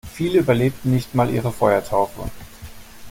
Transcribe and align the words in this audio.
Viele 0.15 0.39
überlebten 0.39 0.91
nicht 0.91 1.13
mal 1.13 1.29
ihre 1.29 1.51
Feuertaufe. 1.51 2.21